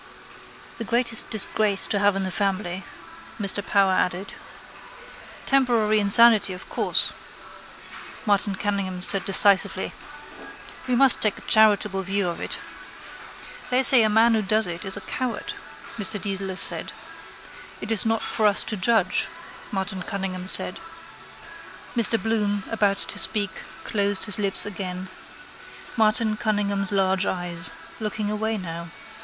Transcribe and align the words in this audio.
—The 0.79 0.83
greatest 0.83 1.29
disgrace 1.29 1.85
to 1.85 1.99
have 1.99 2.15
in 2.15 2.23
the 2.23 2.31
family, 2.31 2.83
Mr 3.39 3.63
Power 3.63 3.91
added. 3.93 4.33
—Temporary 5.45 5.99
insanity, 5.99 6.53
of 6.53 6.67
course, 6.69 7.13
Martin 8.25 8.55
Cunningham 8.55 9.03
said 9.03 9.25
decisively. 9.25 9.93
We 10.87 10.95
must 10.95 11.21
take 11.21 11.37
a 11.37 11.41
charitable 11.41 12.01
view 12.01 12.27
of 12.27 12.41
it. 12.41 12.57
—They 13.69 13.83
say 13.83 14.01
a 14.01 14.09
man 14.09 14.33
who 14.33 14.41
does 14.41 14.65
it 14.65 14.85
is 14.85 14.97
a 14.97 15.01
coward, 15.01 15.53
Mr 15.99 16.19
Dedalus 16.19 16.61
said. 16.61 16.91
—It 17.79 17.91
is 17.91 18.03
not 18.03 18.23
for 18.23 18.47
us 18.47 18.63
to 18.63 18.75
judge, 18.75 19.27
Martin 19.71 20.01
Cunningham 20.01 20.47
said. 20.47 20.79
Mr 21.95 22.19
Bloom, 22.19 22.63
about 22.71 22.97
to 22.97 23.19
speak, 23.19 23.51
closed 23.83 24.25
his 24.25 24.39
lips 24.39 24.65
again. 24.65 25.09
Martin 25.95 26.37
Cunningham's 26.37 26.91
large 26.91 27.27
eyes. 27.27 27.69
Looking 27.99 28.31
away 28.31 28.57
now. 28.57 28.89